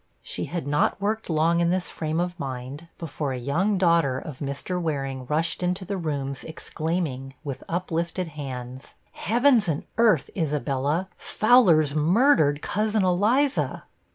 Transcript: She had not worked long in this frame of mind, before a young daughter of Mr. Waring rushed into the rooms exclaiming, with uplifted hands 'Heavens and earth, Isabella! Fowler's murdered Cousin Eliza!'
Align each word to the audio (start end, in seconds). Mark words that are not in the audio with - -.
She 0.23 0.45
had 0.45 0.65
not 0.65 0.99
worked 0.99 1.29
long 1.29 1.59
in 1.59 1.69
this 1.69 1.87
frame 1.91 2.19
of 2.19 2.39
mind, 2.39 2.89
before 2.97 3.33
a 3.33 3.37
young 3.37 3.77
daughter 3.77 4.17
of 4.17 4.39
Mr. 4.39 4.81
Waring 4.81 5.27
rushed 5.27 5.61
into 5.61 5.85
the 5.85 5.95
rooms 5.95 6.43
exclaiming, 6.43 7.35
with 7.43 7.63
uplifted 7.69 8.29
hands 8.29 8.95
'Heavens 9.11 9.67
and 9.67 9.83
earth, 9.99 10.31
Isabella! 10.35 11.07
Fowler's 11.17 11.93
murdered 11.93 12.63
Cousin 12.63 13.03
Eliza!' 13.05 13.83